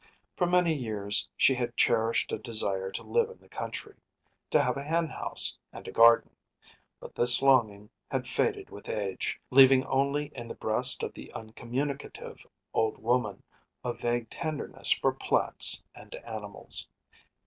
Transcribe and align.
For 0.35 0.47
many 0.47 0.73
years 0.73 1.29
she 1.37 1.53
had 1.53 1.77
cherished 1.77 2.31
a 2.31 2.39
desire 2.39 2.89
to 2.89 3.03
live 3.03 3.29
in 3.29 3.37
the 3.37 3.47
country, 3.47 3.97
to 4.49 4.59
have 4.59 4.75
a 4.75 4.81
hen 4.81 5.05
house 5.07 5.55
and 5.71 5.87
a 5.87 5.91
garden; 5.91 6.35
but 6.99 7.13
this 7.13 7.39
longing 7.43 7.87
had 8.09 8.25
faded 8.25 8.71
with 8.71 8.89
age, 8.89 9.39
leaving 9.51 9.85
only 9.85 10.31
in 10.33 10.47
the 10.47 10.55
breast 10.55 11.03
of 11.03 11.13
the 11.13 11.31
uncommunicative 11.33 12.43
old 12.73 12.97
woman 12.97 13.43
a 13.85 13.93
vague 13.93 14.27
tenderness 14.31 14.91
for 14.91 15.11
plants 15.13 15.83
and 15.93 16.15
animals. 16.15 16.87